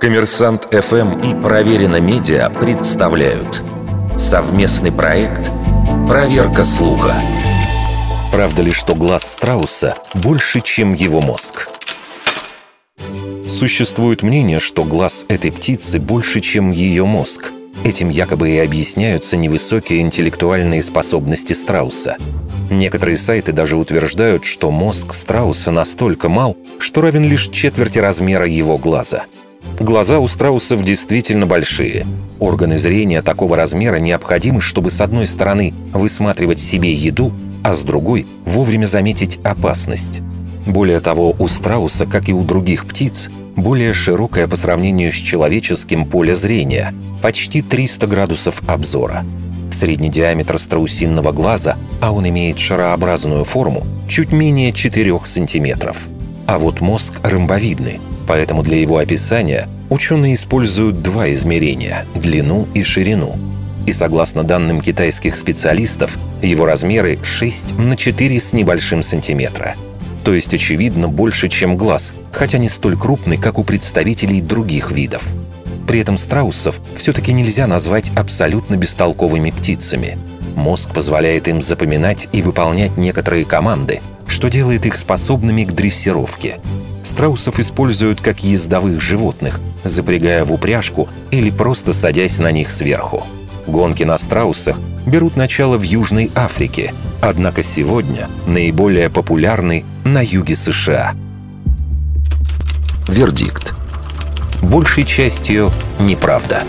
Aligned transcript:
Коммерсант 0.00 0.68
ФМ 0.72 1.18
и 1.20 1.34
Проверено 1.42 2.00
Медиа 2.00 2.48
представляют 2.50 3.62
совместный 4.16 4.92
проект 4.92 5.50
«Проверка 6.08 6.62
слуха». 6.62 7.14
Правда 8.30 8.62
ли, 8.62 8.70
что 8.70 8.94
глаз 8.94 9.32
страуса 9.32 9.96
больше, 10.14 10.60
чем 10.60 10.94
его 10.94 11.20
мозг? 11.20 11.68
Существует 13.48 14.22
мнение, 14.22 14.60
что 14.60 14.84
глаз 14.84 15.24
этой 15.28 15.50
птицы 15.50 15.98
больше, 15.98 16.40
чем 16.40 16.70
ее 16.70 17.06
мозг. 17.06 17.52
Этим 17.86 18.08
якобы 18.08 18.50
и 18.50 18.58
объясняются 18.58 19.36
невысокие 19.36 20.00
интеллектуальные 20.00 20.82
способности 20.82 21.52
страуса. 21.52 22.16
Некоторые 22.68 23.16
сайты 23.16 23.52
даже 23.52 23.76
утверждают, 23.76 24.44
что 24.44 24.72
мозг 24.72 25.14
страуса 25.14 25.70
настолько 25.70 26.28
мал, 26.28 26.56
что 26.80 27.00
равен 27.00 27.22
лишь 27.22 27.46
четверти 27.46 28.00
размера 28.00 28.44
его 28.44 28.76
глаза– 28.76 29.22
Глаза 29.80 30.20
у 30.20 30.28
страусов 30.28 30.82
действительно 30.82 31.46
большие. 31.46 32.06
Органы 32.38 32.78
зрения 32.78 33.20
такого 33.20 33.56
размера 33.56 33.96
необходимы, 33.96 34.62
чтобы 34.62 34.90
с 34.90 35.02
одной 35.02 35.26
стороны 35.26 35.74
высматривать 35.92 36.60
себе 36.60 36.92
еду, 36.92 37.32
а 37.62 37.74
с 37.74 37.82
другой– 37.82 38.26
вовремя 38.46 38.86
заметить 38.86 39.38
опасность. 39.44 40.22
Более 40.66 41.00
того, 41.00 41.36
у 41.38 41.46
страуса, 41.48 42.06
как 42.06 42.28
и 42.28 42.32
у 42.32 42.42
других 42.42 42.86
птиц, 42.86 43.28
более 43.56 43.92
широкое 43.92 44.46
по 44.46 44.56
сравнению 44.56 45.12
с 45.12 45.16
человеческим 45.16 46.06
поле 46.06 46.34
зрения– 46.34 46.94
почти 47.22 47.62
300 47.62 48.06
градусов 48.06 48.62
обзора. 48.68 49.24
Средний 49.72 50.10
диаметр 50.10 50.58
страусинного 50.58 51.32
глаза, 51.32 51.76
а 52.00 52.12
он 52.12 52.28
имеет 52.28 52.58
шарообразную 52.58 53.44
форму, 53.44 53.84
чуть 54.08 54.30
менее 54.30 54.72
4 54.72 55.20
сантиметров. 55.24 56.06
А 56.46 56.58
вот 56.58 56.80
мозг 56.80 57.20
ромбовидный– 57.24 58.00
Поэтому 58.26 58.62
для 58.62 58.78
его 58.78 58.98
описания 58.98 59.68
ученые 59.88 60.34
используют 60.34 61.02
два 61.02 61.32
измерения– 61.32 62.04
длину 62.14 62.66
и 62.74 62.82
ширину. 62.82 63.36
И 63.86 63.92
согласно 63.92 64.42
данным 64.42 64.80
китайских 64.80 65.36
специалистов, 65.36 66.18
его 66.42 66.66
размеры 66.66 67.20
6 67.22 67.78
на 67.78 67.96
4 67.96 68.40
с 68.40 68.52
небольшим 68.52 69.02
сантиметра. 69.02 69.76
То 70.26 70.34
есть, 70.34 70.52
очевидно, 70.52 71.06
больше, 71.06 71.48
чем 71.48 71.76
глаз, 71.76 72.12
хотя 72.32 72.58
не 72.58 72.68
столь 72.68 72.98
крупный, 72.98 73.36
как 73.36 73.60
у 73.60 73.64
представителей 73.64 74.40
других 74.40 74.90
видов. 74.90 75.22
При 75.86 76.00
этом 76.00 76.18
страусов 76.18 76.80
все-таки 76.96 77.32
нельзя 77.32 77.68
назвать 77.68 78.10
абсолютно 78.16 78.74
бестолковыми 78.74 79.52
птицами. 79.52 80.18
Мозг 80.56 80.92
позволяет 80.92 81.46
им 81.46 81.62
запоминать 81.62 82.28
и 82.32 82.42
выполнять 82.42 82.96
некоторые 82.96 83.44
команды, 83.44 84.00
что 84.26 84.48
делает 84.48 84.84
их 84.84 84.96
способными 84.96 85.62
к 85.62 85.72
дрессировке– 85.72 86.58
страусов 87.06 87.60
используют 87.60 88.20
как 88.20 88.42
ездовых 88.42 89.00
животных, 89.00 89.60
запрягая 89.84 90.44
в 90.44 90.52
упряжку 90.52 91.08
или 91.30 91.50
просто 91.50 91.92
садясь 91.92 92.38
на 92.40 92.50
них 92.50 92.72
сверху. 92.72 93.24
Гонки 93.66 94.02
на 94.02 94.18
страусах 94.18 94.78
берут 95.06 95.36
начало 95.36 95.78
в 95.78 95.82
Южной 95.82 96.30
Африке, 96.34 96.92
однако 97.28 97.62
сегодня 97.62 98.28
наиболее 98.46 99.10
популярны 99.10 99.84
на 100.04 100.24
юге 100.24 100.56
США. 100.56 101.14
Вердикт. 103.08 103.74
Большей 104.62 105.04
частью 105.04 105.70
неправда. 105.98 106.62